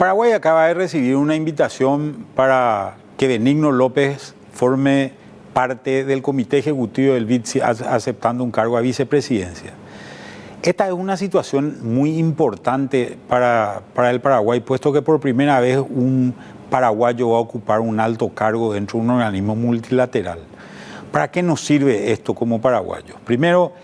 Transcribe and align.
Paraguay 0.00 0.32
acaba 0.32 0.66
de 0.66 0.72
recibir 0.72 1.14
una 1.14 1.36
invitación 1.36 2.24
para 2.34 2.96
que 3.18 3.28
Benigno 3.28 3.70
López 3.70 4.34
forme 4.50 5.12
parte 5.52 6.06
del 6.06 6.22
comité 6.22 6.56
ejecutivo 6.56 7.12
del 7.12 7.26
BID 7.26 7.60
aceptando 7.62 8.42
un 8.42 8.50
cargo 8.50 8.78
a 8.78 8.80
vicepresidencia. 8.80 9.72
Esta 10.62 10.86
es 10.86 10.94
una 10.94 11.18
situación 11.18 11.80
muy 11.82 12.16
importante 12.16 13.18
para, 13.28 13.82
para, 13.92 14.10
el 14.10 14.22
Paraguay, 14.22 14.60
puesto 14.60 14.90
que 14.90 15.02
por 15.02 15.20
primera 15.20 15.60
vez 15.60 15.76
un 15.76 16.34
paraguayo 16.70 17.28
va 17.28 17.36
a 17.36 17.40
ocupar 17.40 17.80
un 17.80 18.00
alto 18.00 18.30
cargo 18.30 18.72
dentro 18.72 18.98
de 18.98 19.04
un 19.04 19.10
organismo 19.10 19.54
multilateral. 19.54 20.38
¿Para 21.12 21.30
qué 21.30 21.42
nos 21.42 21.60
sirve 21.60 22.10
esto 22.10 22.34
como 22.34 22.58
paraguayos? 22.62 23.18
Primero, 23.26 23.74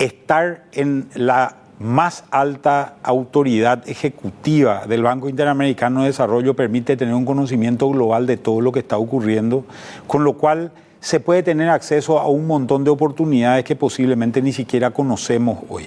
estar 0.00 0.64
en 0.72 1.08
la 1.14 1.59
más 1.80 2.24
alta 2.30 2.96
autoridad 3.02 3.88
ejecutiva 3.88 4.86
del 4.86 5.02
Banco 5.02 5.30
Interamericano 5.30 6.02
de 6.02 6.08
Desarrollo 6.08 6.54
permite 6.54 6.96
tener 6.96 7.14
un 7.14 7.24
conocimiento 7.24 7.88
global 7.88 8.26
de 8.26 8.36
todo 8.36 8.60
lo 8.60 8.70
que 8.70 8.80
está 8.80 8.98
ocurriendo, 8.98 9.64
con 10.06 10.22
lo 10.22 10.34
cual 10.34 10.72
se 11.00 11.20
puede 11.20 11.42
tener 11.42 11.70
acceso 11.70 12.18
a 12.18 12.28
un 12.28 12.46
montón 12.46 12.84
de 12.84 12.90
oportunidades 12.90 13.64
que 13.64 13.76
posiblemente 13.76 14.42
ni 14.42 14.52
siquiera 14.52 14.90
conocemos 14.90 15.60
hoy. 15.70 15.86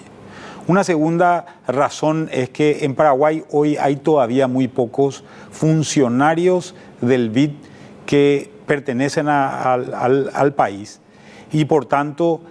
Una 0.65 0.83
segunda 0.83 1.59
razón 1.67 2.27
es 2.31 2.49
que 2.49 2.85
en 2.85 2.95
Paraguay 2.95 3.43
hoy 3.51 3.77
hay 3.77 3.97
todavía 3.97 4.47
muy 4.47 4.67
pocos 4.67 5.23
funcionarios 5.51 6.73
del 7.01 7.29
BID 7.29 7.51
que 8.07 8.49
pertenecen 8.65 9.27
al, 9.27 10.53
país 10.55 11.01
y 11.51 11.65
por 11.65 11.85
tanto 11.85 12.41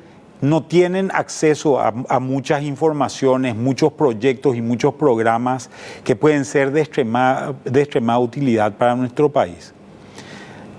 no 0.42 0.64
tienen 0.64 1.10
acceso 1.14 1.80
a, 1.80 2.20
muchas 2.20 2.62
informaciones, 2.64 3.56
muchos 3.56 3.95
proyectos 3.95 4.56
y 4.56 4.60
muchos 4.60 4.95
programas 4.95 5.70
que 6.05 6.14
pueden 6.14 6.44
ser 6.44 6.72
de 6.72 6.83
de 7.64 7.80
extremada 7.80 8.19
utilidad 8.19 8.75
para 8.75 8.94
nuestro 8.94 9.30
país. 9.30 9.72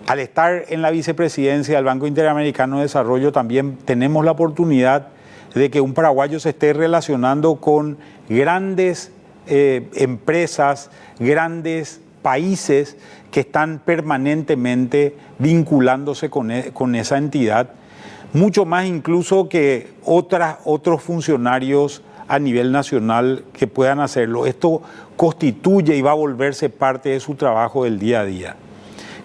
Al 0.06 0.20
estar 0.20 0.66
en 0.68 0.82
la 0.82 0.92
vicepresidencia 0.92 1.78
del 1.78 1.86
Banco 1.86 2.08
Interamericano 2.08 2.78
de 2.78 2.84
Desarrollo 2.84 3.32
también 3.32 3.78
tenemos 3.86 4.26
la 4.26 4.32
oportunidad 4.32 5.08
de 5.56 5.70
que 5.70 5.80
un 5.80 5.94
paraguayo 5.94 6.42
se 6.42 6.50
esté 6.50 6.74
relacionando 6.74 7.56
con 7.56 7.98
grandes 8.28 9.14
eh, 9.48 9.90
empresas, 9.96 10.90
grandes 11.20 12.02
países 12.22 12.98
que 13.32 13.42
están 13.42 13.80
permanentemente 13.84 15.16
vinculándose 15.40 16.30
con, 16.30 16.52
e, 16.52 16.72
con 16.72 16.96
esa 16.96 17.18
entidad, 17.18 17.70
mucho 18.34 18.66
más 18.66 18.86
incluso 18.86 19.48
que 19.48 19.94
otras, 20.04 20.58
otros 20.66 21.02
funcionarios 21.02 22.02
a 22.28 22.40
nivel 22.40 22.72
nacional 22.72 23.46
que 23.54 23.68
puedan 23.68 24.00
hacerlo. 24.00 24.46
Esto 24.46 24.82
constituye 25.16 25.96
y 25.96 26.02
va 26.02 26.12
a 26.12 26.16
volverse 26.16 26.70
parte 26.70 27.10
de 27.10 27.20
su 27.20 27.36
trabajo 27.36 27.84
del 27.84 28.00
día 28.00 28.22
a 28.22 28.26
día. 28.26 28.56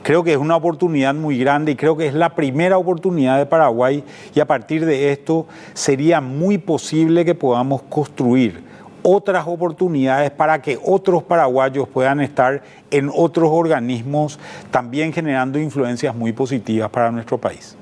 Creo 0.02 0.22
que 0.22 0.32
es 0.32 0.38
una 0.38 0.56
oportunidad 0.56 1.14
muy 1.14 1.38
grande 1.38 1.72
y 1.72 1.76
creo 1.76 1.96
que 1.96 2.06
es 2.06 2.14
la 2.14 2.34
primera 2.34 2.78
oportunidad 2.78 3.38
de 3.38 3.46
Paraguay 3.46 4.04
y 4.34 4.40
a 4.40 4.46
partir 4.46 4.86
de 4.86 5.10
esto 5.10 5.46
sería 5.74 6.20
muy 6.20 6.58
posible 6.58 7.24
que 7.24 7.34
podamos 7.34 7.82
construir 7.82 8.62
otras 9.02 9.46
oportunidades 9.46 10.30
para 10.30 10.60
que 10.60 10.78
otros 10.84 11.22
paraguayos 11.22 11.88
puedan 11.88 12.20
estar 12.20 12.62
en 12.90 13.10
otros 13.14 13.48
organismos, 13.50 14.38
también 14.70 15.12
generando 15.12 15.58
influencias 15.58 16.14
muy 16.14 16.32
positivas 16.32 16.90
para 16.90 17.10
nuestro 17.10 17.38
país. 17.38 17.76